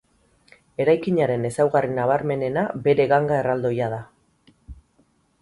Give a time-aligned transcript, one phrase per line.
[0.85, 4.03] Eraikinaren ezaugarri nabarmenena bere ganga erraldoia da.